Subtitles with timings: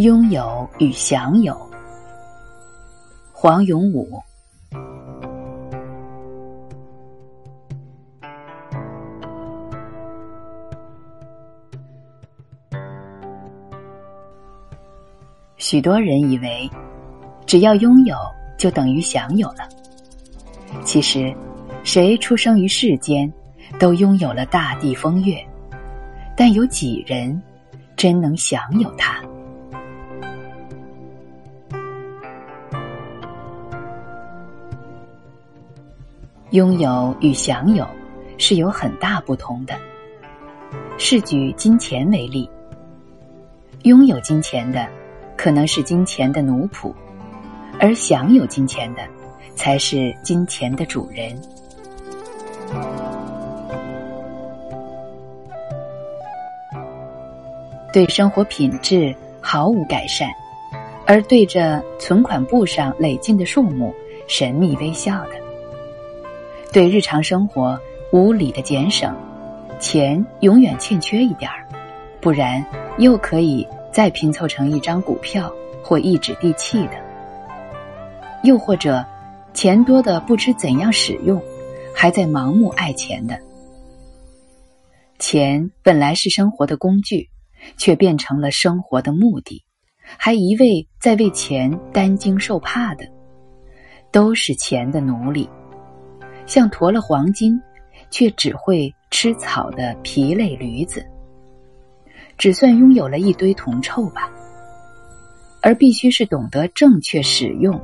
[0.00, 1.54] 拥有与享有。
[3.32, 4.18] 黄永武。
[15.58, 16.66] 许多人以为，
[17.44, 18.16] 只要拥有
[18.56, 19.68] 就等于享有了。
[20.82, 21.30] 其实，
[21.84, 23.30] 谁出生于世间，
[23.78, 25.46] 都拥有了大地风月，
[26.34, 27.38] 但有几人
[27.98, 29.19] 真能享有它？
[36.50, 37.86] 拥有与享有
[38.36, 39.74] 是有很大不同的。
[40.98, 42.50] 是举金钱为例，
[43.84, 44.86] 拥有金钱的
[45.36, 46.92] 可能是金钱的奴仆，
[47.78, 49.02] 而享有金钱的
[49.54, 51.40] 才是金钱的主人。
[57.92, 60.28] 对生活品质毫无改善，
[61.06, 63.94] 而对着存款簿上累进的数目
[64.28, 65.39] 神秘微笑的。
[66.72, 67.78] 对日常生活
[68.12, 69.12] 无理的减省，
[69.80, 71.66] 钱永远欠缺一点儿，
[72.20, 72.64] 不然
[72.98, 76.94] 又可以再拼凑成一张股票或一纸地契的；
[78.44, 79.04] 又或者，
[79.52, 81.42] 钱多的不知怎样使用，
[81.92, 83.36] 还在盲目爱钱的。
[85.18, 87.30] 钱本来是生活的工具，
[87.76, 89.64] 却变成了生活的目的，
[90.16, 93.04] 还一味在为钱担惊受怕的，
[94.12, 95.50] 都是钱的奴隶。
[96.50, 97.62] 像驮了黄金，
[98.10, 101.06] 却只会吃草的疲累驴子，
[102.36, 104.28] 只算拥有了一堆铜臭吧。
[105.62, 107.80] 而必须是懂得正确使用，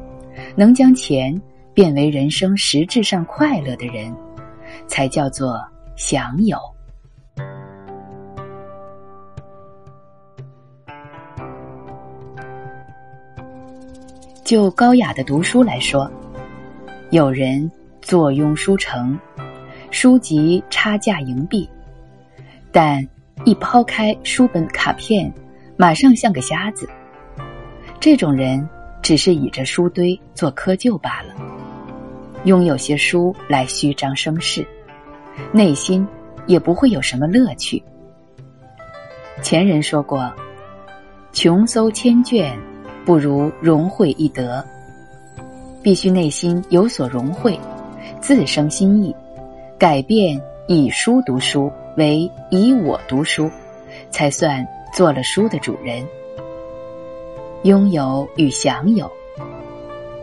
[0.57, 1.41] 能将钱
[1.73, 4.13] 变为人生实质上快乐的人，
[4.89, 5.65] 才叫做
[5.95, 6.59] 享有。
[14.43, 16.11] 就高雅的读书来说，
[17.13, 17.71] 有人。
[18.07, 19.19] 坐拥书城，
[19.91, 21.69] 书籍差价盈币，
[22.71, 23.05] 但
[23.45, 25.29] 一抛开书本卡片，
[25.77, 26.89] 马上像个瞎子。
[27.99, 28.65] 这种人
[29.03, 31.35] 只是倚着书堆做窠臼罢了，
[32.45, 34.65] 拥有些书来虚张声势，
[35.51, 36.07] 内心
[36.47, 37.83] 也不会有什么乐趣。
[39.43, 40.33] 前人说过
[41.35, 42.57] ：“穷搜千卷，
[43.05, 44.65] 不如融会一德。”
[45.83, 47.59] 必须内心有所融会。
[48.21, 49.15] 自生心意，
[49.79, 53.51] 改变以书读书为以我读书，
[54.11, 56.07] 才算做了书的主人。
[57.63, 59.11] 拥有与享有，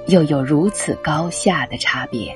[0.08, 2.36] 又有如此高下的差别。